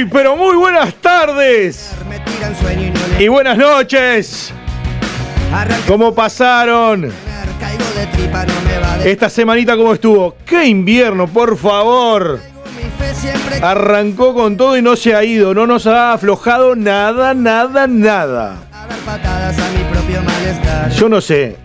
[0.00, 1.90] Muy, pero muy buenas tardes.
[3.18, 4.50] Y buenas noches.
[5.86, 7.12] ¿Cómo pasaron?
[9.04, 10.36] Esta semanita, ¿cómo estuvo?
[10.46, 12.40] ¡Qué invierno, por favor!
[13.60, 18.56] Arrancó con todo y no se ha ido, no nos ha aflojado nada, nada, nada.
[20.96, 21.56] Yo no sé.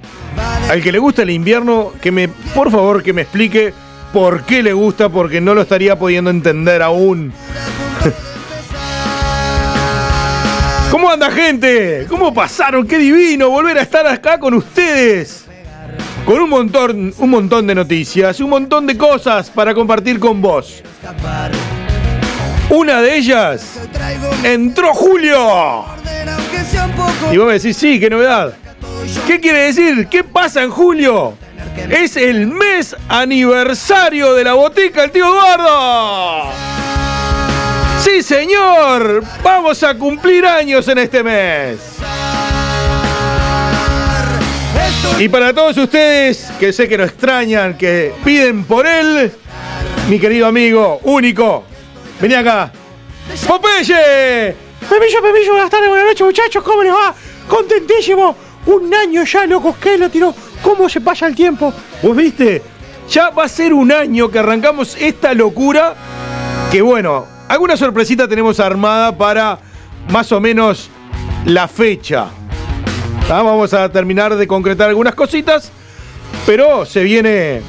[0.69, 3.73] Al que le gusta el invierno, que me, por favor, que me explique
[4.11, 7.31] por qué le gusta, porque no lo estaría pudiendo entender aún.
[11.25, 12.05] ¿Cómo anda gente?
[12.07, 12.85] ¿Cómo pasaron?
[12.85, 15.45] Qué divino volver a estar acá con ustedes
[16.23, 20.83] con un montón, un montón de noticias, un montón de cosas para compartir con vos.
[22.69, 23.79] Una de ellas,
[24.43, 25.85] entró Julio.
[27.31, 28.53] Y vos me decís, sí, qué novedad.
[29.25, 30.07] ¿Qué quiere decir?
[30.07, 31.33] ¿Qué pasa en julio?
[31.89, 36.74] Es el mes aniversario de la botica El Tío Eduardo.
[38.05, 39.23] Sí, señor.
[39.41, 41.79] Vamos a cumplir años en este mes.
[45.17, 49.31] Y para todos ustedes que sé que lo extrañan, que piden por él,
[50.07, 51.63] mi querido amigo único,
[52.21, 52.71] vení acá.
[53.47, 54.55] ¡Popeye!
[54.87, 57.15] Pepillo, Pepillo, buenas tardes, buenas noches, muchachos, ¿cómo les va?
[57.47, 58.35] Contentísimo.
[58.67, 60.31] Un año ya, locos, que lo tiró.
[60.61, 61.73] ¿Cómo se pasa el tiempo?
[62.03, 62.61] ¿Vos viste?
[63.09, 65.95] Ya va a ser un año que arrancamos esta locura.
[66.71, 69.59] Que bueno, alguna sorpresita tenemos armada para
[70.09, 70.89] más o menos
[71.45, 72.27] la fecha.
[73.29, 75.71] Ah, vamos a terminar de concretar algunas cositas,
[76.45, 77.61] pero se viene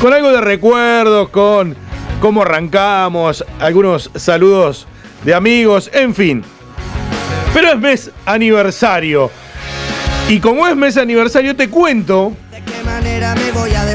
[0.00, 1.76] con algo de recuerdos, con
[2.20, 4.86] cómo arrancamos, algunos saludos
[5.24, 6.44] de amigos, en fin.
[7.52, 9.30] Pero es mes aniversario.
[10.28, 12.32] Y como es mes aniversario, te cuento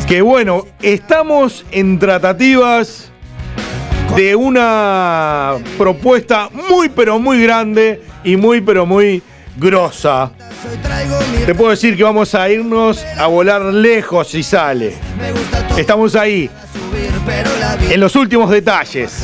[0.08, 3.07] que bueno, estamos en tratativas
[4.18, 9.22] de una propuesta muy pero muy grande y muy pero muy
[9.56, 10.32] grosa.
[11.46, 14.96] Te puedo decir que vamos a irnos a volar lejos si sale.
[15.78, 16.50] Estamos ahí.
[17.92, 19.24] En los últimos detalles.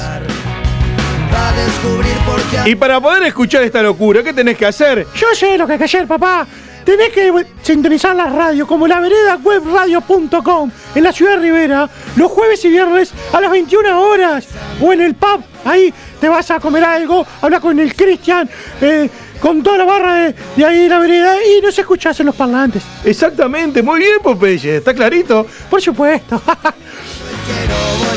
[2.66, 5.08] Y para poder escuchar esta locura, ¿qué tenés que hacer?
[5.16, 6.46] Yo sé lo que hay que hacer, papá.
[6.86, 12.32] Tenés que sintonizar la radio como la vereda webradio.com en la ciudad de Rivera los
[12.32, 14.48] jueves y viernes a las 21 horas
[14.82, 15.44] o en el pub.
[15.66, 18.50] Ahí te vas a comer algo, habla con el Cristian,
[18.82, 20.36] eh, con toda la barra de,
[20.66, 22.84] ahí de la vereda y no se escuchas en los parlantes.
[23.06, 25.48] Exactamente, muy bien, Popeye, está clarito.
[25.70, 26.42] Por supuesto.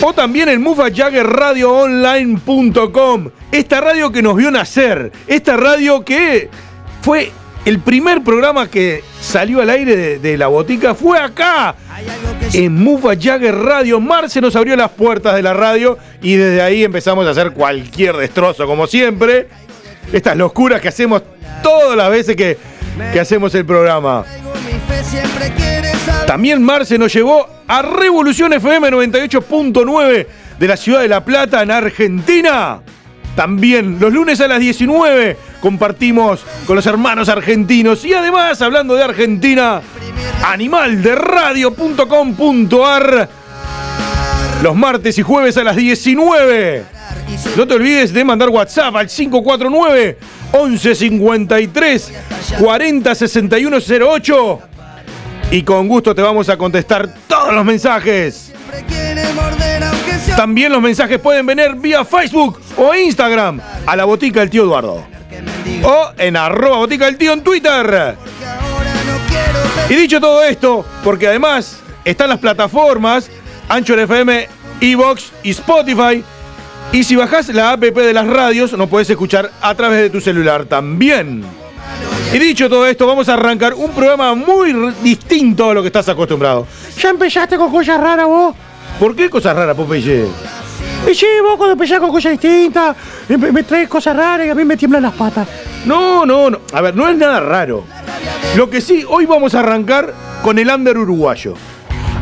[0.03, 3.31] o también en mufajaggerradioonline.com.
[3.53, 6.51] Esta radio que nos vio nacer, esta radio que
[7.03, 7.31] fue
[7.67, 11.75] el primer programa que salió al aire de, la botica fue acá,
[12.53, 14.01] en Mufa Jagger Radio.
[14.01, 18.17] Marce nos abrió las puertas de la radio y desde ahí empezamos a hacer cualquier
[18.17, 19.49] destrozo, como siempre
[20.13, 21.25] estas locuras que hacemos
[21.61, 22.57] todas las veces que,
[23.13, 24.25] que hacemos el programa.
[26.25, 30.27] También Marce nos llevó a Revolución FM 98.9
[30.57, 32.81] de la ciudad de La Plata en Argentina.
[33.35, 39.03] También los lunes a las 19 compartimos con los hermanos argentinos y además hablando de
[39.05, 39.83] Argentina,
[40.45, 43.29] animalderadio.com.ar
[44.63, 46.85] los martes y jueves a las 19.
[47.57, 50.19] No te olvides de mandar WhatsApp al 549
[50.53, 52.13] 1153
[52.59, 53.79] 40 61
[54.11, 54.61] 08
[55.51, 58.53] y con gusto te vamos a contestar todos los mensajes.
[60.37, 65.16] También los mensajes pueden venir vía Facebook o Instagram a la botica del tío Eduardo.
[65.83, 68.17] O en arroba botica del tío en Twitter.
[69.89, 73.31] Y dicho todo esto, porque además están las plataformas
[73.69, 74.49] Anchor FM,
[74.81, 76.25] Evox y Spotify.
[76.93, 80.21] Y si bajas la app de las radios, nos puedes escuchar a través de tu
[80.21, 81.45] celular también.
[82.33, 84.73] Y dicho todo esto, vamos a arrancar un programa muy
[85.03, 86.67] distinto a lo que estás acostumbrado.
[87.01, 88.55] Ya empezaste con cosas raras vos.
[88.99, 90.27] ¿Por qué cosas raras, Popeye?
[91.09, 92.97] Y sí, vos cuando empezás con cosas distintas,
[93.29, 95.47] me, traes cosas raras y a mí me tiemblan las patas.
[95.85, 96.61] No, no, no.
[96.73, 97.85] A ver, no es nada raro.
[98.57, 100.13] Lo que sí, hoy vamos a arrancar
[100.43, 101.55] con el under uruguayo.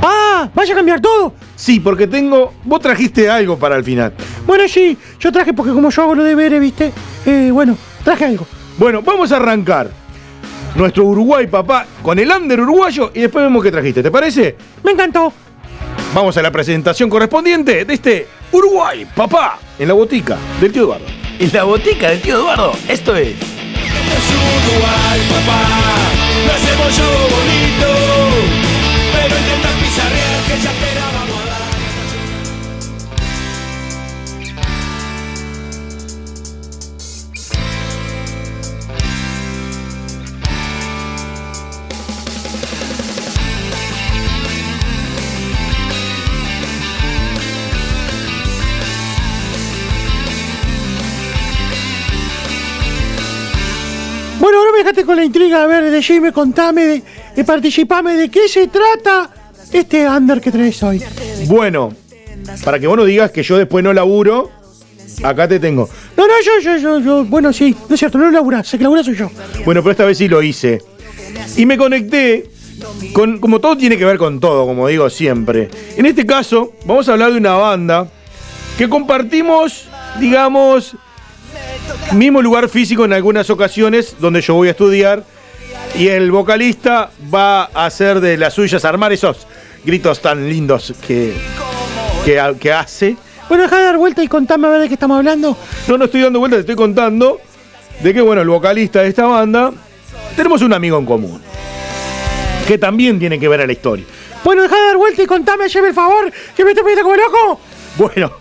[0.02, 0.50] ¡Ah!
[0.54, 1.32] ¿Vas a cambiar todo?
[1.56, 2.54] Sí, porque tengo.
[2.64, 4.12] Vos trajiste algo para el final.
[4.46, 6.92] Bueno, sí, yo traje porque como yo hago lo de ver, ¿viste?
[7.24, 8.46] Eh, bueno, traje algo.
[8.76, 9.88] Bueno, vamos a arrancar
[10.74, 14.02] nuestro Uruguay, papá, con el under uruguayo y después vemos qué trajiste.
[14.02, 14.56] ¿Te parece?
[14.82, 15.32] Me encantó.
[16.14, 21.06] Vamos a la presentación correspondiente de este Uruguay, papá, en la botica del tío Eduardo.
[21.40, 23.30] En la botica del tío Eduardo, esto es.
[23.30, 25.58] Es Uruguay, papá,
[26.46, 27.02] lo hacemos yo
[27.34, 27.88] bonito,
[29.12, 31.03] pero intentas pizarrear que ya te
[54.84, 55.62] Dejaste con la intriga.
[55.62, 57.02] A ver, decime, contame, de,
[57.34, 59.30] de participame, ¿de qué se trata
[59.72, 61.02] este under que tenés hoy?
[61.46, 61.90] Bueno,
[62.62, 64.50] para que vos no digas que yo después no laburo,
[65.22, 65.88] acá te tengo.
[66.18, 67.24] No, no, yo, yo, yo, yo.
[67.24, 69.30] Bueno, sí, no es cierto, no laburás, el que labura soy yo.
[69.64, 70.82] Bueno, pero esta vez sí lo hice.
[71.56, 72.50] Y me conecté
[73.14, 75.70] con, como todo tiene que ver con todo, como digo siempre.
[75.96, 78.06] En este caso, vamos a hablar de una banda
[78.76, 79.86] que compartimos,
[80.20, 80.94] digamos,
[82.12, 85.24] mismo lugar físico en algunas ocasiones donde yo voy a estudiar.
[85.96, 89.46] Y el vocalista va a hacer de las suyas, armar esos
[89.84, 91.34] gritos tan lindos que,
[92.24, 93.16] que, hace.
[93.48, 95.56] Bueno, deja de dar vuelta y contame a ver de qué estamos hablando.
[95.86, 97.40] No, no estoy dando vueltas, te estoy contando
[98.02, 99.72] de que, bueno, el vocalista de esta banda,
[100.36, 101.40] tenemos un amigo en común.
[102.66, 104.04] Que también tiene que ver a la historia.
[104.42, 107.16] Bueno, deja de dar vuelta y contame, haceme el favor, que me estoy pidiendo como
[107.16, 107.60] loco.
[107.96, 108.32] Bueno,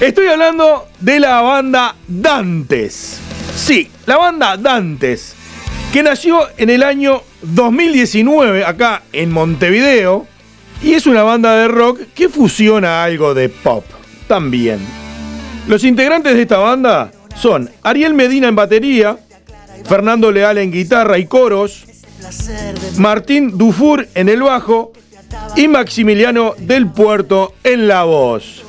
[0.00, 3.20] estoy hablando de la banda Dantes.
[3.54, 5.34] Sí, la banda Dantes,
[5.92, 10.26] que nació en el año 2019 acá en Montevideo.
[10.80, 13.84] Y es una banda de rock que fusiona algo de pop
[14.28, 14.78] también.
[15.66, 19.18] Los integrantes de esta banda son Ariel Medina en batería,
[19.84, 21.84] Fernando Leal en guitarra y coros,
[22.96, 24.92] Martín Dufour en el bajo
[25.56, 28.67] y Maximiliano del Puerto en la voz.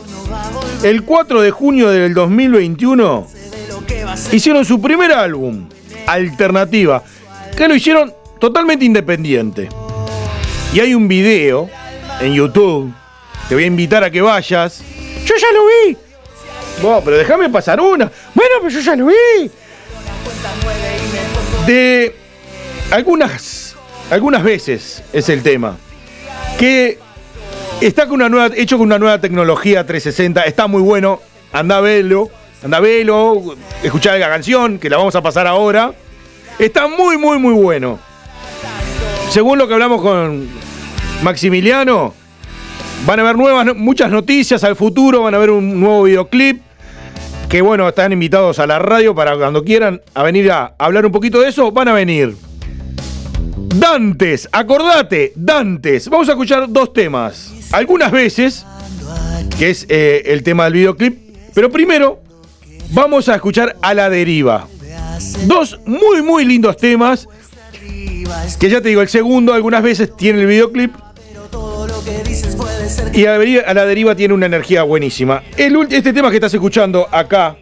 [0.83, 3.27] El 4 de junio del 2021
[4.31, 5.67] hicieron su primer álbum,
[6.07, 7.03] Alternativa,
[7.55, 9.67] que lo hicieron totalmente independiente.
[10.73, 11.69] Y hay un video
[12.21, 12.93] en YouTube,
[13.49, 14.81] te voy a invitar a que vayas.
[15.25, 15.97] Yo ya lo vi.
[16.81, 18.09] Vos, pero déjame pasar una.
[18.33, 19.51] Bueno, pero yo ya lo vi.
[21.67, 22.15] De
[22.89, 23.75] algunas,
[24.09, 25.77] algunas veces es el tema.
[26.57, 26.99] Que
[27.81, 31.21] está con una nueva, hecho con una nueva tecnología 360, está muy bueno.
[31.51, 32.29] Anda a verlo,
[32.63, 35.93] anda a verlo, escuchar la canción, que la vamos a pasar ahora.
[36.59, 37.99] Está muy, muy, muy bueno.
[39.29, 40.47] Según lo que hablamos con
[41.23, 42.13] Maximiliano,
[43.06, 46.61] van a haber nuevas, muchas noticias al futuro, van a ver un nuevo videoclip.
[47.47, 51.11] Que bueno, están invitados a la radio para cuando quieran a venir a hablar un
[51.11, 52.35] poquito de eso, van a venir.
[53.75, 56.09] Dantes, acordate, Dantes.
[56.09, 57.58] Vamos a escuchar dos temas.
[57.71, 58.66] Algunas veces,
[59.57, 61.18] que es eh, el tema del videoclip,
[61.54, 62.21] pero primero
[62.92, 64.68] vamos a escuchar a la deriva.
[65.45, 67.28] Dos muy, muy lindos temas.
[68.59, 70.94] Que ya te digo, el segundo algunas veces tiene el videoclip.
[73.14, 75.44] Y a la deriva, a la deriva tiene una energía buenísima.
[75.57, 77.57] El, este tema que estás escuchando acá,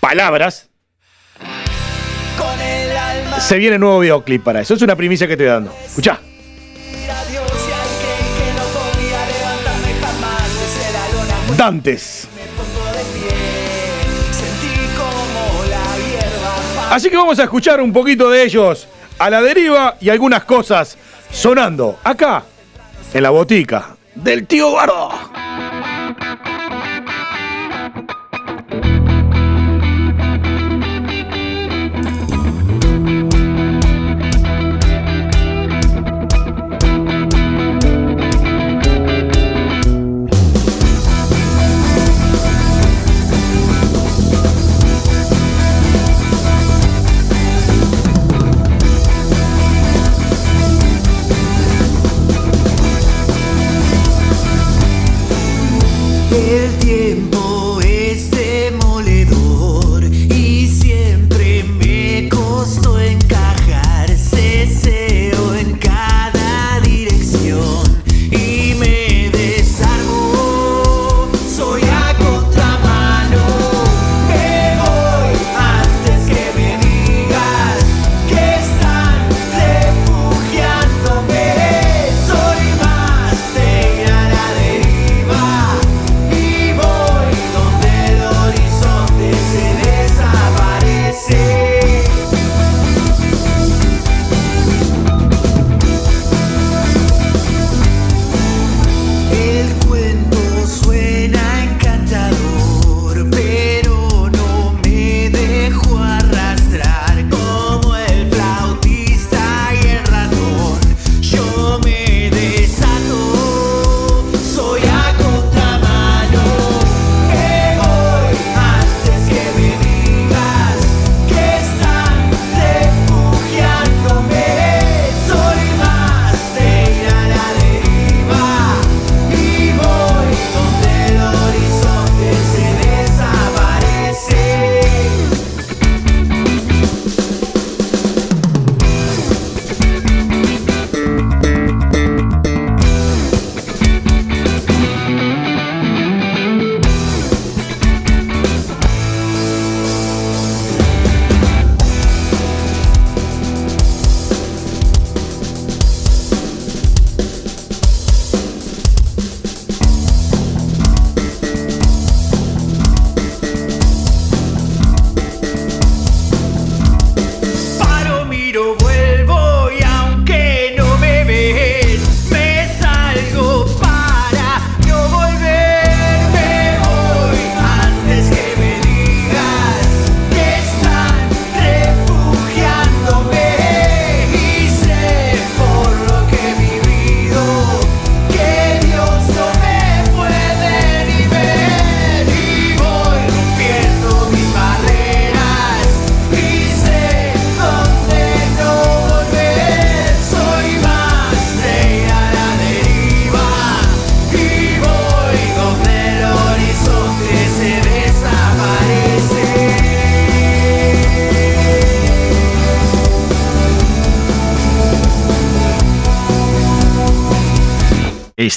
[0.00, 0.70] Palabras,
[3.38, 4.74] se viene nuevo videoclip para eso.
[4.74, 5.74] Es una primicia que te estoy dando.
[5.84, 6.20] Escuchá.
[16.90, 18.88] Así que vamos a escuchar un poquito de ellos
[19.18, 20.96] a la deriva y algunas cosas
[21.30, 22.44] sonando acá
[23.12, 25.10] en la botica del tío Bardo.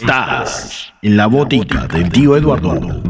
[0.04, 3.02] Estás en la botica del tío Eduardo.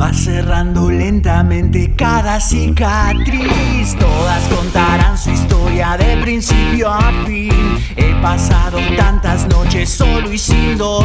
[0.00, 3.96] Va cerrando lentamente cada cicatriz.
[4.00, 7.52] Todas contarán su historia de principio a fin.
[7.96, 10.97] He pasado tantas noches solo y sin dormir.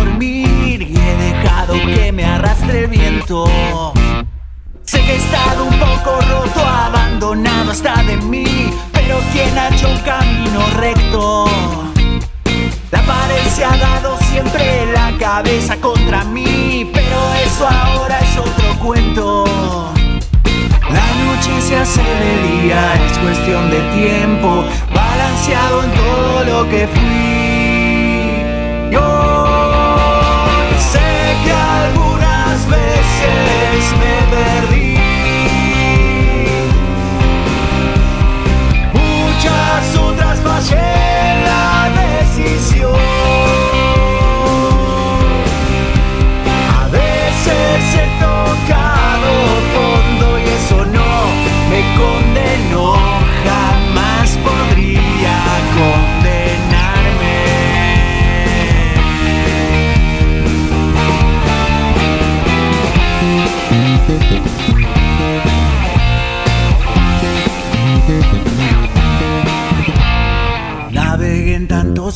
[2.83, 2.89] Sé
[4.99, 8.43] que he estado un poco roto, abandonado hasta de mí.
[8.91, 11.45] Pero quien ha hecho un camino recto.
[12.91, 18.77] La pared se ha dado siempre la cabeza contra mí, pero eso ahora es otro
[18.79, 19.45] cuento.
[20.89, 26.85] La noche se hace de día, es cuestión de tiempo, balanceado en todo lo que
[26.87, 27.52] fui.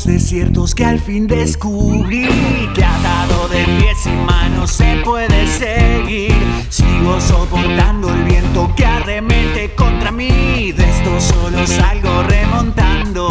[0.07, 2.27] Desiertos que al fin descubrí
[2.73, 6.33] que atado de pies y manos se puede seguir.
[6.69, 10.71] Sigo soportando el viento que arremete contra mí.
[10.71, 13.27] De esto solo salgo remontando.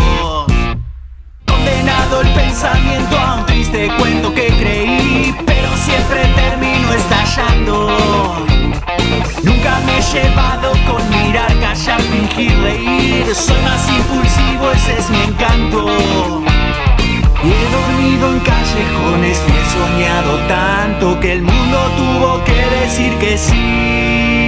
[1.47, 8.47] Condenado el pensamiento a un triste cuento que creí, pero siempre termino estallando.
[9.42, 13.35] Nunca me he llevado con mirar, callar, fingir, reír.
[13.35, 16.46] Soy más impulsivo, ese es mi encanto.
[17.43, 23.37] He dormido en callejones y he soñado tanto que el mundo tuvo que decir que
[23.37, 24.46] sí.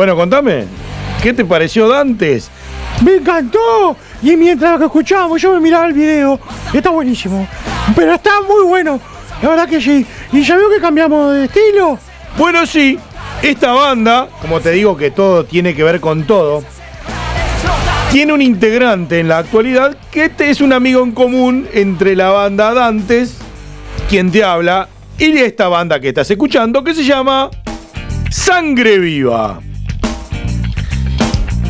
[0.00, 0.64] Bueno, contame,
[1.22, 2.48] ¿qué te pareció Dantes?
[3.04, 3.94] ¡Me encantó!
[4.22, 6.40] Y mientras que escuchábamos, yo me miraba el video.
[6.72, 7.46] Está buenísimo.
[7.94, 8.98] Pero está muy bueno.
[9.42, 10.06] La verdad que sí.
[10.32, 11.98] ¿Y ya veo que cambiamos de estilo?
[12.38, 12.98] Bueno, sí,
[13.42, 16.64] esta banda, como te digo que todo tiene que ver con todo,
[18.10, 22.30] tiene un integrante en la actualidad que este es un amigo en común entre la
[22.30, 23.36] banda Dantes,
[24.08, 27.50] quien te habla, y esta banda que estás escuchando, que se llama
[28.30, 29.60] Sangre Viva.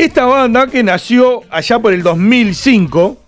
[0.00, 3.18] Esta banda que nació allá por el 2005,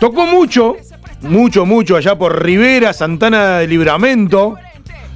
[0.00, 0.74] tocó mucho,
[1.20, 4.56] mucho, mucho allá por Rivera, Santana de Libramento,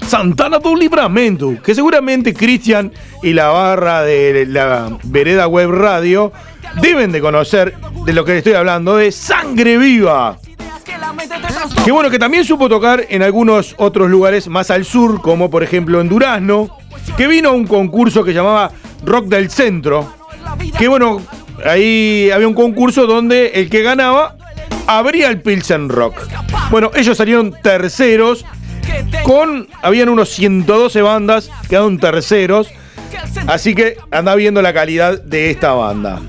[0.07, 2.93] Santana do Libramento, que seguramente Cristian
[3.25, 6.33] y la barra de la Vereda Web Radio
[6.81, 7.75] deben de conocer
[8.07, 10.39] de lo que estoy hablando, de Sangre Viva.
[11.85, 15.65] Que bueno, que también supo tocar en algunos otros lugares más al sur, como por
[15.65, 16.69] ejemplo en Durazno,
[17.17, 18.71] que vino a un concurso que llamaba
[19.05, 20.20] Rock del Centro,
[20.79, 21.23] que bueno,
[21.65, 24.37] ahí había un concurso donde el que ganaba
[24.87, 26.21] abría el Pilsen Rock.
[26.71, 28.45] Bueno, ellos salieron terceros
[29.23, 32.69] con, habían unos 112 bandas, quedaron terceros,
[33.47, 36.21] así que anda viendo la calidad de esta banda.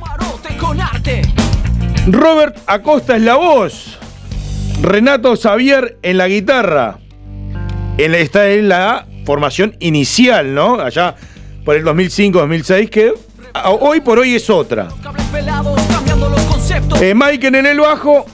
[2.08, 3.98] Robert Acosta es la voz.
[4.82, 6.98] Renato Xavier en la guitarra.
[7.98, 10.80] En, está en la formación inicial, ¿no?
[10.80, 11.16] Allá
[11.64, 13.14] por el 2005-2006, que
[13.66, 14.88] hoy por hoy es otra.
[17.02, 18.26] Eh, en el bajo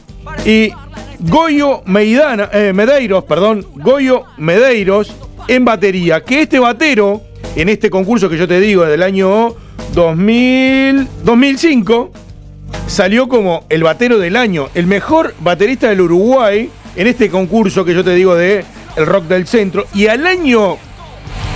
[0.45, 0.71] y
[1.19, 5.13] Goyo Meidana, eh, Medeiros, perdón, Goyo Medeiros
[5.47, 6.23] en batería.
[6.23, 7.21] Que este batero,
[7.55, 9.55] en este concurso que yo te digo del año
[9.93, 12.11] 2000, 2005,
[12.87, 17.93] salió como el batero del año, el mejor baterista del Uruguay en este concurso que
[17.93, 18.63] yo te digo de
[18.95, 19.85] el rock del centro.
[19.93, 20.77] Y al año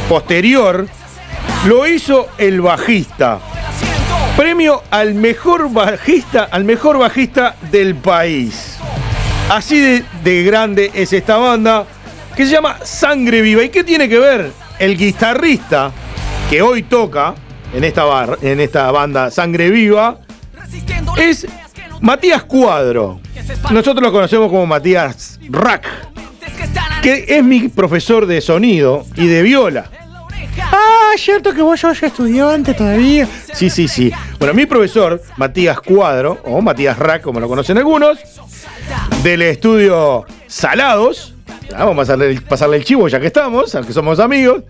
[0.08, 0.88] posterior
[1.66, 3.40] lo hizo el bajista.
[4.36, 8.78] Premio al mejor bajista, al mejor bajista del país.
[9.50, 11.86] Así de, de grande es esta banda
[12.36, 13.64] que se llama Sangre Viva.
[13.64, 15.92] ¿Y qué tiene que ver el guitarrista
[16.50, 17.36] que hoy toca
[17.74, 18.04] en esta,
[18.42, 20.20] en esta banda Sangre Viva?
[21.18, 21.46] Es
[22.00, 23.20] Matías Cuadro.
[23.70, 25.86] Nosotros lo conocemos como Matías Rack,
[27.04, 30.01] que es mi profesor de sonido y de viola.
[31.12, 33.28] Ah, cierto que vos sos estudiante todavía.
[33.54, 34.12] Sí, sí, sí.
[34.40, 38.18] Bueno, mi profesor, Matías Cuadro, o Matías Rack, como lo conocen algunos,
[39.22, 41.34] del estudio Salados,
[41.70, 42.16] ya, vamos a
[42.48, 44.64] pasarle el, chivo ya que estamos, aunque somos amigos,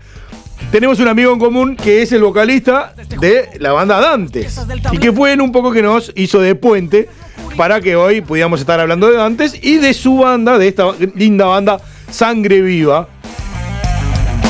[0.72, 5.12] tenemos un amigo en común que es el vocalista de la banda Dantes, y que
[5.12, 7.08] fue un poco que nos hizo de puente
[7.56, 11.44] para que hoy pudiéramos estar hablando de Dantes y de su banda, de esta linda
[11.44, 13.08] banda Sangre Viva,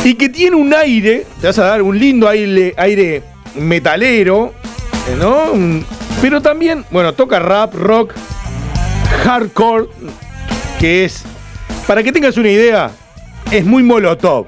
[0.04, 3.22] y que tiene un aire, te vas a dar un lindo aire, aire
[3.54, 4.52] metalero,
[5.18, 5.52] ¿no?
[6.20, 8.12] Pero también, bueno, toca rap, rock,
[9.24, 9.86] hardcore,
[10.80, 11.22] que es,
[11.86, 12.90] para que tengas una idea,
[13.50, 14.46] es muy molotov.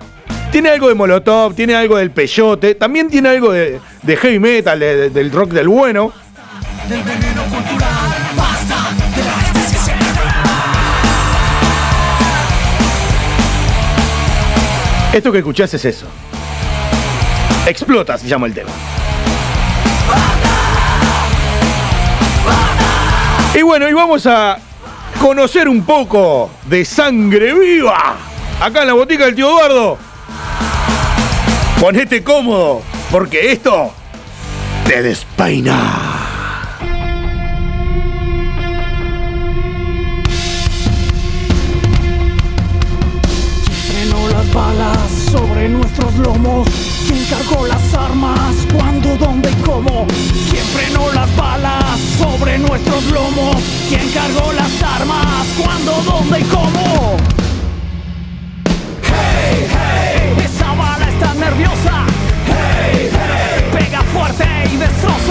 [0.50, 4.96] Tiene algo de molotov, tiene algo del peyote, también tiene algo de, heavy metal, de-
[4.96, 6.12] de- del rock del bueno.
[15.14, 16.06] Esto que escuchás es eso.
[17.68, 18.70] Explota, se llama el tema.
[23.54, 24.58] Y bueno, y vamos a
[25.20, 28.16] conocer un poco de sangre viva.
[28.60, 29.98] Acá en la botica del tío Eduardo.
[31.78, 33.94] Ponete cómodo, porque esto
[34.84, 36.13] te despeina.
[46.18, 46.68] Lomos.
[47.06, 48.54] ¿Quién cargó las armas?
[48.72, 50.06] ¿Cuándo, dónde y cómo?
[50.50, 53.56] ¿Quién frenó las balas sobre nuestros lomos?
[53.88, 55.46] ¿Quién cargó las armas?
[55.58, 57.16] ¿Cuándo, dónde y cómo?
[59.02, 62.06] Hey, hey, esa bala está nerviosa.
[62.46, 65.23] Hey, hey, pega fuerte y destroza.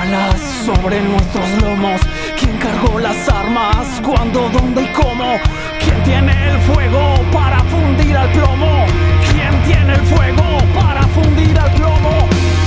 [0.00, 2.00] balas sobre nuestros lomos.
[2.38, 4.00] ¿Quién cargó las armas?
[4.02, 5.38] ¿Cuándo, dónde y cómo?
[5.82, 8.86] ¿Quién tiene el fuego para fundir al plomo?
[9.30, 12.14] ¿Quién tiene el fuego para fundir al plomo?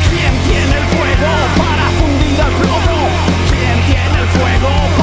[0.09, 2.97] ¿Quién tiene el fuego para fundir al plomo?
[3.49, 5.02] ¿Quién tiene el fuego para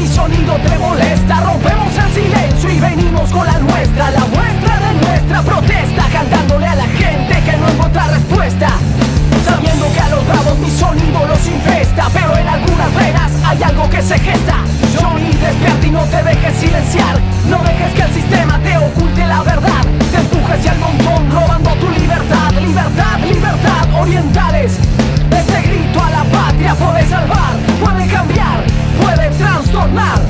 [0.00, 1.40] Mi sonido te molesta.
[1.40, 6.74] Rompemos el silencio y venimos con la nuestra La muestra de nuestra protesta Cantándole a
[6.74, 8.68] la gente que no encuentra respuesta.
[9.44, 13.90] Sabiendo que a los bravos mi sonido los infesta Pero en algunas venas hay algo
[13.90, 14.56] que se gesta.
[14.96, 17.20] Johnny, despierta y no te dejes silenciar.
[17.48, 19.84] No dejes que el sistema te oculte la verdad.
[20.10, 22.52] Te empujes hacia el montón robando tu libertad.
[22.52, 24.78] Libertad, libertad, orientales.
[25.30, 28.62] Este grito a la patria puede salvar Puede cambiar,
[29.40, 30.20] trastornar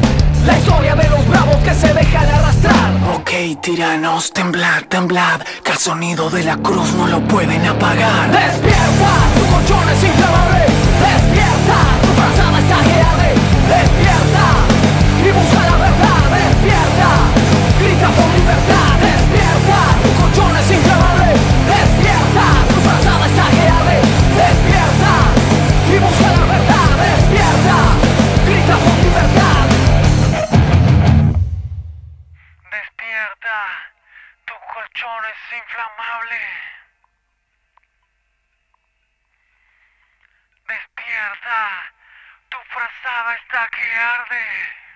[0.47, 5.79] La historia de los bravos que se dejan arrastrar Ok, tiranos, temblad, temblad, que el
[5.79, 8.31] sonido de la cruz no lo pueden apagar.
[8.31, 10.65] Despierta, tu colchón es inflamable.
[11.05, 13.01] Despierta, tu frazada está que.
[13.75, 14.47] Despierta
[15.27, 16.23] y busca la verdad.
[16.39, 17.11] Despierta,
[17.83, 18.91] grita por libertad.
[19.03, 21.31] Despierta, tu colchón es inflamable.
[21.67, 23.67] Despierta, tu frazada está que.
[24.39, 25.13] Despierta
[25.91, 26.89] y busca la verdad.
[27.05, 27.79] Despierta,
[42.81, 44.90] Frazada está que arde.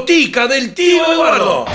[0.00, 1.66] Botica del tío Eduardo.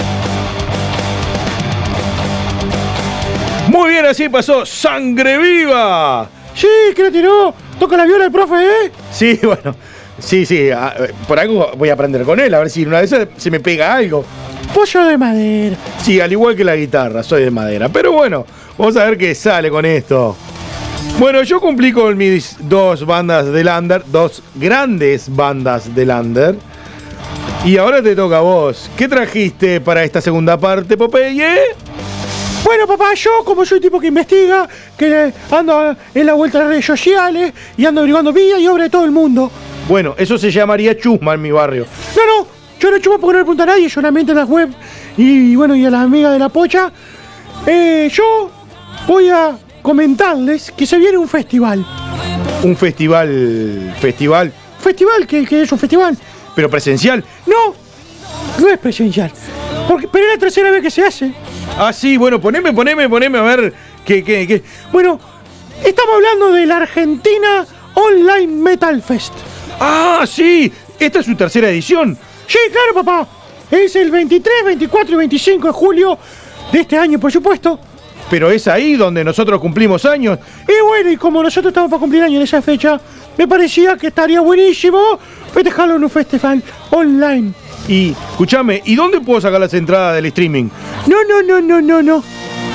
[3.68, 6.28] Muy bien, así pasó Sangre Viva.
[6.56, 7.54] Sí, que le tiró.
[7.80, 8.92] Toca la viola el profe, ¿eh?
[9.12, 9.76] Sí, bueno.
[10.18, 10.70] Sí, sí,
[11.28, 13.94] por algo voy a aprender con él, a ver si una vez se me pega
[13.94, 14.24] algo.
[14.74, 15.76] Pollo de madera.
[16.02, 17.90] Sí, al igual que la guitarra, soy de madera.
[17.90, 18.46] Pero bueno,
[18.78, 20.36] vamos a ver qué sale con esto.
[21.20, 26.56] Bueno, yo cumplí con mis dos bandas de Lander, dos grandes bandas de Lander.
[27.66, 28.92] Y ahora te toca a vos.
[28.96, 31.58] ¿Qué trajiste para esta segunda parte, Popeye?
[32.64, 36.86] Bueno, papá, yo como soy tipo que investiga, que ando en la vuelta de redes
[36.86, 39.52] sociales y ando averiguando vida y obra de todo el mundo.
[39.88, 41.88] Bueno, eso se llamaría chusma en mi barrio.
[42.16, 42.48] No, no,
[42.80, 44.70] yo no chupo porque no le pregunto a nadie, solamente en las web
[45.18, 46.92] y bueno, y a la amiga de la pocha.
[47.66, 48.52] Eh, yo
[49.08, 51.84] voy a comentarles que se viene un festival.
[52.62, 53.96] Un festival.
[54.00, 54.54] Festival.
[54.80, 55.26] ¿Festival?
[55.26, 56.16] ¿Qué, qué es un festival?
[56.56, 57.24] Pero presencial.
[57.46, 57.76] No,
[58.60, 59.32] no es presencial.
[59.88, 61.34] Porque, pero es la tercera vez que se hace.
[61.78, 63.74] Ah, sí, bueno, poneme, poneme, poneme a ver
[64.06, 64.64] qué, qué, qué.
[64.92, 65.20] Bueno,
[65.84, 69.34] estamos hablando de la Argentina Online Metal Fest.
[69.80, 72.18] Ah, sí, esta es su tercera edición.
[72.48, 73.28] Sí, claro, papá.
[73.72, 76.18] Es el 23, 24 y 25 de julio
[76.72, 77.80] de este año, por supuesto.
[78.30, 80.40] Pero es ahí donde nosotros cumplimos años.
[80.68, 83.00] Y bueno, y como nosotros estamos para cumplir años en esa fecha,
[83.38, 85.20] me parecía que estaría buenísimo
[85.54, 87.54] festejarlo en un festival online.
[87.88, 90.70] Y, escúchame, ¿y dónde puedo sacar las entradas del streaming?
[91.08, 92.24] No, no, no, no, no, no.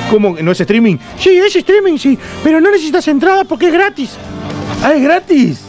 [0.09, 0.97] ¿Cómo no es streaming?
[1.19, 4.11] Sí, es streaming, sí, pero no necesitas entrada porque es gratis.
[4.83, 5.61] Ah, es gratis.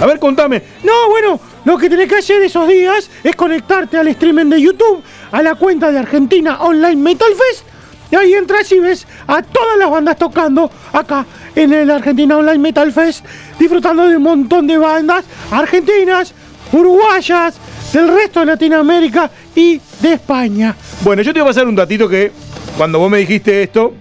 [0.00, 0.62] A ver, contame.
[0.84, 5.02] No, bueno, lo que tenés que hacer esos días es conectarte al streaming de YouTube,
[5.32, 7.64] a la cuenta de Argentina Online Metal Fest,
[8.10, 12.58] y ahí entras y ves a todas las bandas tocando acá en el Argentina Online
[12.58, 13.24] Metal Fest,
[13.58, 16.32] disfrutando de un montón de bandas argentinas,
[16.72, 17.56] uruguayas,
[17.92, 20.74] del resto de Latinoamérica y de España.
[21.02, 22.30] Bueno, yo te voy a pasar un datito que
[22.76, 23.94] cuando vos me dijiste esto,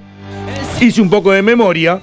[0.82, 2.02] hice un poco de memoria.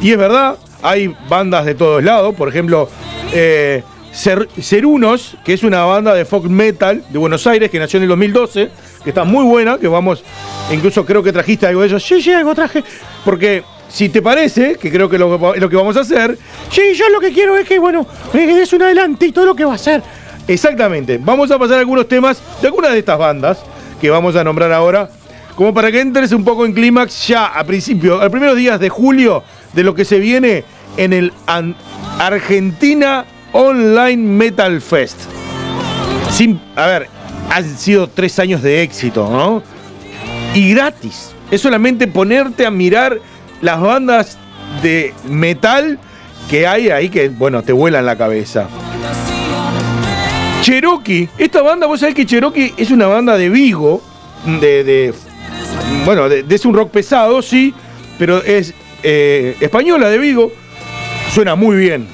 [0.00, 2.34] Y es verdad, hay bandas de todos lados.
[2.34, 2.88] Por ejemplo,
[3.32, 7.98] eh, Cer- Cerunos, que es una banda de folk metal de Buenos Aires que nació
[7.98, 8.70] en el 2012,
[9.06, 10.24] que está muy buena, que vamos,
[10.72, 12.04] incluso creo que trajiste algo de ellos.
[12.04, 12.82] Sí, sí, algo traje.
[13.24, 16.36] Porque si te parece, que creo que lo, lo que vamos a hacer,
[16.72, 19.64] Sí, yo lo que quiero es que, bueno, me des un adelantito de lo que
[19.64, 20.02] va a ser.
[20.48, 21.20] Exactamente.
[21.22, 23.58] Vamos a pasar algunos temas de algunas de estas bandas
[24.00, 25.08] que vamos a nombrar ahora,
[25.54, 28.88] como para que entres un poco en clímax ya a principio, a primeros días de
[28.88, 30.64] julio, de lo que se viene
[30.96, 31.32] en el
[32.18, 35.20] Argentina Online Metal Fest.
[36.32, 37.15] Sin, a ver,
[37.50, 39.62] han sido tres años de éxito, ¿no?
[40.54, 41.32] Y gratis.
[41.50, 43.18] Es solamente ponerte a mirar
[43.60, 44.38] las bandas
[44.82, 45.98] de metal
[46.50, 48.68] que hay ahí que, bueno, te vuelan la cabeza.
[50.62, 54.02] Cherokee, esta banda, vos sabés que Cherokee es una banda de Vigo,
[54.60, 55.14] de,
[56.04, 57.72] bueno, de, es un rock pesado, sí,
[58.18, 60.50] pero es eh, española de Vigo,
[61.32, 62.08] suena muy bien,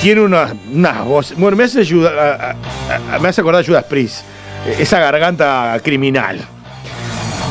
[0.00, 2.56] tiene unas una voz, bueno, me hace, ayuda-
[3.12, 4.22] a- me hace acordar a Judas Priest,
[4.78, 6.38] esa garganta criminal.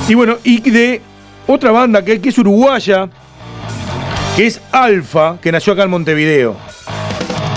[0.07, 1.01] Y bueno, y de
[1.47, 3.09] otra banda que, es uruguaya,
[4.35, 6.55] que es Alfa, que nació acá en Montevideo.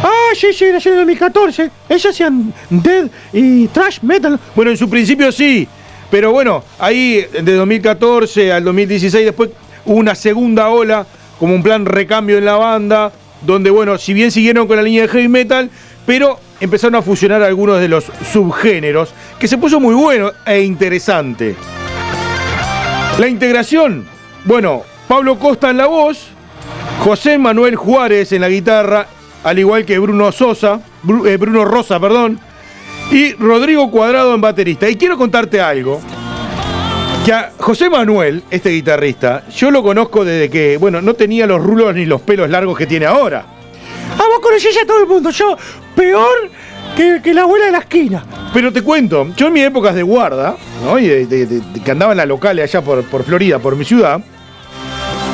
[0.03, 1.71] Ah, sí, sí, nació en 2014.
[1.89, 4.39] Ellos hacían dead y trash metal.
[4.55, 5.69] Bueno, en su principio sí,
[6.11, 9.51] pero bueno, ahí de 2014 al 2016 después
[9.85, 11.07] hubo una segunda ola,
[11.39, 15.03] como un plan recambio en la banda, donde bueno, si bien siguieron con la línea
[15.03, 15.71] de heavy metal,
[16.07, 21.57] pero empezaron a fusionar algunos de los subgéneros, que se puso muy bueno e interesante.
[23.19, 24.07] La integración,
[24.45, 26.29] bueno, Pablo Costa en la voz,
[27.01, 29.07] José Manuel Juárez en la guitarra,
[29.43, 30.81] al igual que Bruno Sosa,
[31.27, 32.39] eh, Bruno Rosa, perdón,
[33.11, 34.89] y Rodrigo Cuadrado en baterista.
[34.89, 36.01] Y quiero contarte algo.
[37.25, 41.63] Que a José Manuel, este guitarrista, yo lo conozco desde que, bueno, no tenía los
[41.63, 43.45] rulos ni los pelos largos que tiene ahora.
[44.61, 45.31] Ah, vos conocés a todo el mundo.
[45.31, 45.57] Yo,
[45.95, 46.51] peor
[46.97, 48.25] que, la abuela de la esquina.
[48.53, 50.57] Pero te cuento, yo en mis épocas de guarda,
[51.85, 54.21] que andaba en la locales allá por, por Florida, por mi ciudad,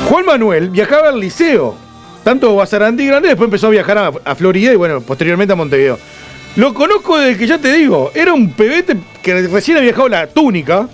[0.09, 1.75] Juan Manuel viajaba al liceo,
[2.23, 5.55] tanto a Sarandí Grande, después empezó a viajar a, a Florida y bueno, posteriormente a
[5.55, 5.97] Montevideo.
[6.55, 10.27] Lo conozco desde que ya te digo, era un pebete que recién había viajado la
[10.27, 10.87] túnica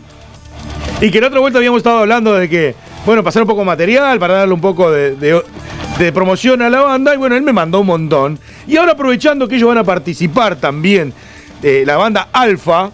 [1.02, 3.66] y que la otra vuelta habíamos estado hablando de que, bueno, pasar un poco de
[3.66, 5.42] material para darle un poco de,
[6.14, 8.40] promoción a la banda y bueno, él me mandó un montón.
[8.68, 11.14] Y ahora aprovechando que ellos van a participar también
[11.62, 12.92] de la banda Alfa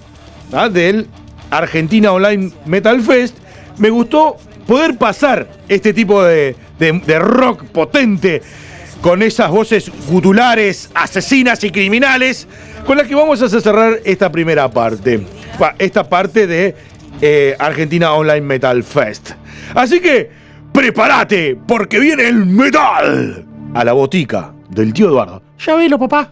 [0.54, 0.70] ¿ah?
[0.70, 1.08] del
[1.50, 3.38] Argentina Online Metal Fest,
[3.78, 8.42] me gustó poder pasar este tipo de, de- rock potente
[9.02, 12.48] con esas voces gutulares, asesinas y criminales,
[12.86, 15.22] con las que vamos a cerrar esta primera parte,
[15.58, 16.76] Pa- esta parte de
[17.22, 19.32] eh, Argentina Online Metal Fest.
[19.76, 20.30] Así que,
[20.72, 25.42] prepárate, porque viene el metal a la botica del tío Eduardo.
[25.60, 26.32] Ya velo, papá.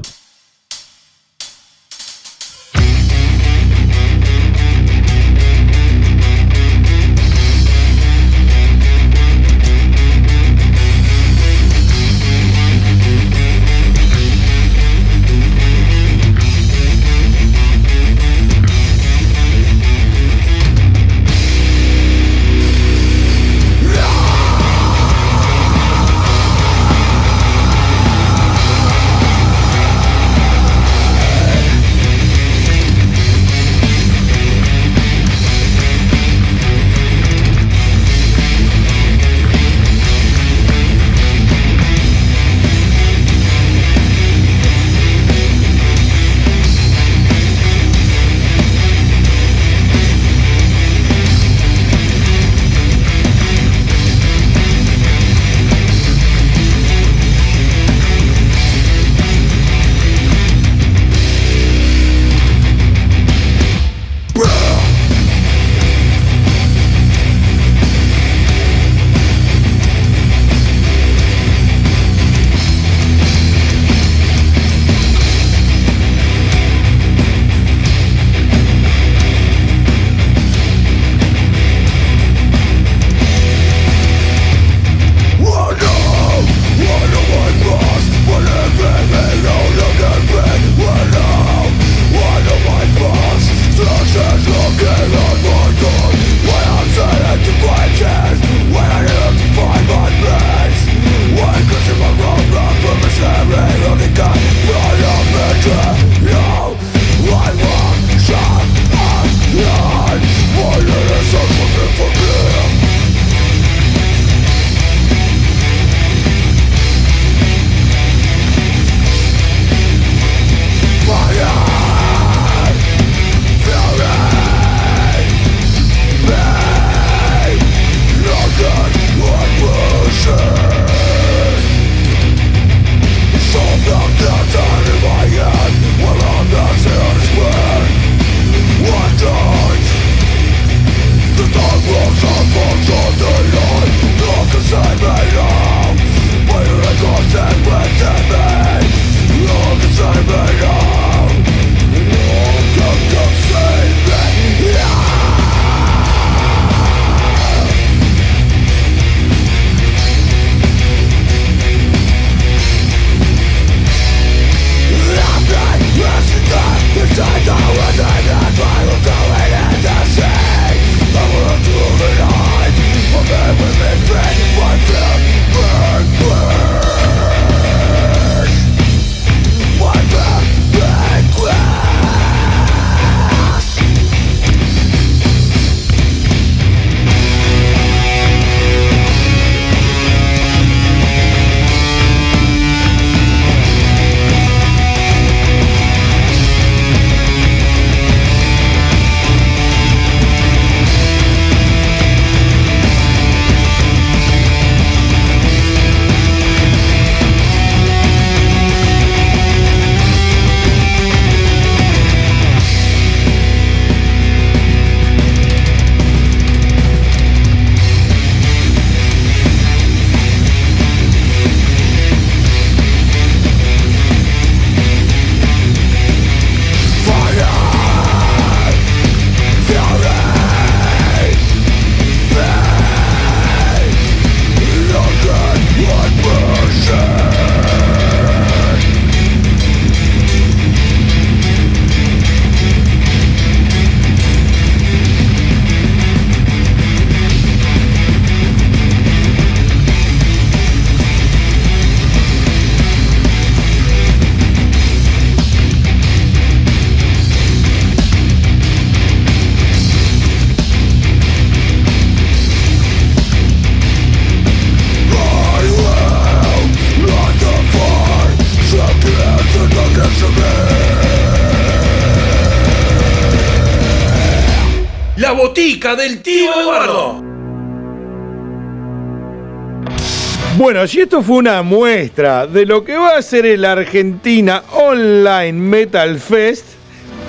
[280.71, 285.51] Bueno, si esto fue una muestra de lo que va a ser el Argentina Online
[285.51, 286.65] Metal Fest,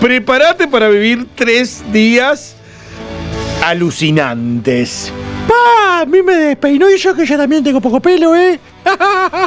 [0.00, 2.54] prepárate para vivir tres días
[3.64, 5.12] alucinantes.
[5.48, 6.02] ¡Pa!
[6.02, 8.60] A mí me despeinó y yo que ya también tengo poco pelo, ¿eh?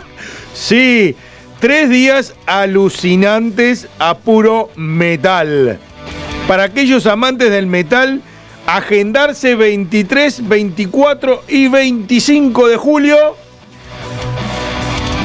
[0.53, 1.15] Sí,
[1.61, 5.79] tres días alucinantes a puro metal.
[6.49, 8.21] Para aquellos amantes del metal,
[8.67, 13.44] agendarse 23, 24 y 25 de julio.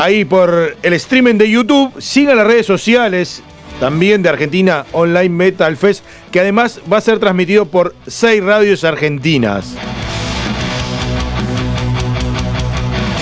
[0.00, 1.92] Ahí por el streaming de YouTube.
[2.00, 3.42] Sigan las redes sociales
[3.78, 8.82] también de Argentina Online Metal Fest, que además va a ser transmitido por seis radios
[8.82, 9.74] argentinas.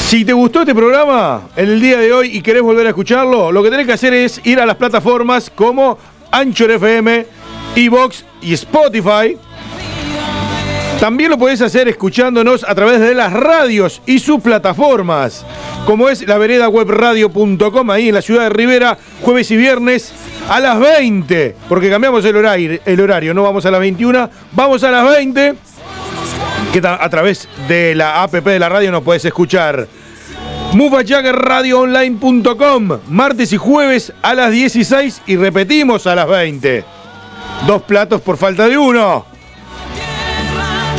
[0.07, 3.51] Si te gustó este programa en el día de hoy y querés volver a escucharlo,
[3.51, 5.99] lo que tenés que hacer es ir a las plataformas como
[6.31, 7.26] Anchor FM,
[7.74, 9.37] Evox y Spotify.
[11.01, 15.46] También lo podés hacer escuchándonos a través de las radios y sus plataformas,
[15.86, 20.12] como es la veredawebradio.com ahí en la ciudad de Rivera, jueves y viernes
[20.49, 24.82] a las 20, porque cambiamos el horario, el horario, no vamos a las 21, vamos
[24.82, 25.55] a las 20
[26.72, 29.86] que a través de la app de la radio nos podés escuchar.
[30.74, 36.84] MoveAjaggerRadioOnline.com, martes y jueves a las 16 y repetimos a las 20.
[37.68, 39.38] Dos platos por falta de uno.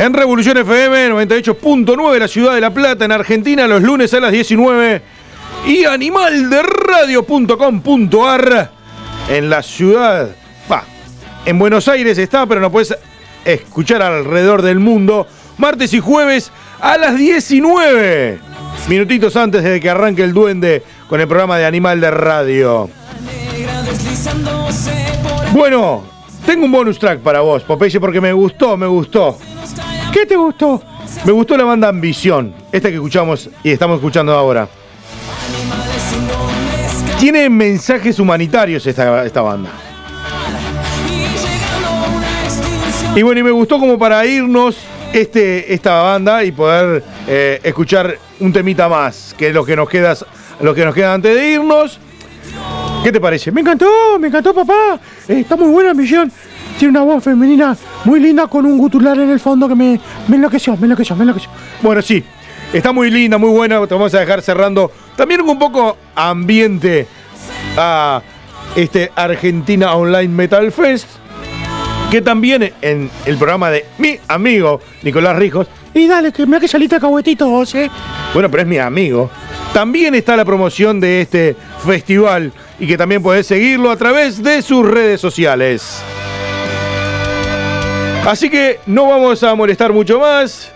[0.00, 4.32] En Revolución FM 98.9, la ciudad de La Plata, en Argentina, los lunes a las
[4.32, 5.02] 19.
[5.66, 8.70] Y animalderadio.com.ar
[9.28, 10.30] en la ciudad.
[11.44, 12.96] En Buenos Aires está, pero no puedes
[13.44, 15.26] escuchar alrededor del mundo.
[15.58, 18.38] Martes y jueves a las 19.
[18.88, 22.88] Minutitos antes de que arranque el duende con el programa de Animal de Radio.
[25.52, 26.04] Bueno,
[26.46, 29.36] tengo un bonus track para vos, Popeye, porque me gustó, me gustó.
[30.12, 30.82] ¿Qué te gustó?
[31.24, 34.68] Me gustó la banda Ambición, esta que escuchamos y estamos escuchando ahora.
[37.18, 39.70] Tiene mensajes humanitarios esta, esta banda.
[43.14, 44.78] Y bueno, y me gustó como para irnos
[45.12, 49.88] este, esta banda y poder eh, escuchar un temita más, que es lo que nos
[49.88, 50.16] queda,
[50.60, 51.98] lo que nos queda antes de irnos.
[53.04, 53.50] ¿Qué te parece?
[53.52, 54.98] Me encantó, me encantó, papá.
[55.28, 56.30] Eh, está muy buena misión.
[56.80, 57.76] Tiene una voz femenina
[58.06, 61.24] muy linda con un gutular en el fondo que me, me enloqueció, me enloqueció, me
[61.24, 61.50] enloqueció.
[61.82, 62.24] Bueno, sí,
[62.72, 63.86] está muy linda, muy buena.
[63.86, 67.06] Te vamos a dejar cerrando también un poco ambiente
[67.76, 68.22] a
[68.74, 71.06] este Argentina Online Metal Fest.
[72.10, 76.68] Que también en el programa de mi amigo Nicolás Rijos, Y dale, que mira que
[76.68, 77.90] saliste cahuetito vos, eh.
[78.32, 79.28] bueno, pero es mi amigo,
[79.74, 84.62] también está la promoción de este festival y que también podés seguirlo a través de
[84.62, 86.02] sus redes sociales.
[88.26, 90.70] Así que no vamos a molestar mucho más.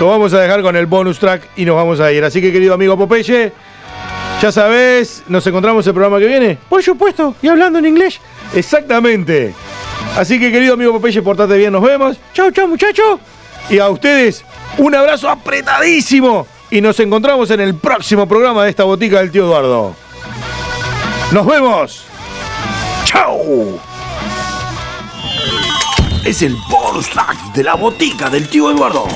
[0.00, 2.24] Lo vamos a dejar con el bonus track y nos vamos a ir.
[2.24, 3.52] Así que querido amigo Popeye,
[4.40, 6.58] ya sabes, nos encontramos el programa que viene.
[6.68, 8.20] Por supuesto, y hablando en inglés.
[8.54, 9.54] Exactamente.
[10.16, 12.16] Así que querido amigo Popeye, portate bien, nos vemos.
[12.32, 13.20] Chau, chau, muchacho.
[13.70, 14.44] Y a ustedes,
[14.78, 16.46] un abrazo apretadísimo.
[16.70, 19.94] Y nos encontramos en el próximo programa de esta botica del tío Eduardo.
[21.30, 22.04] ¡Nos vemos!
[23.04, 23.93] ¡Chao!
[26.24, 29.06] Es el bonus track de la botica del tío Eduardo.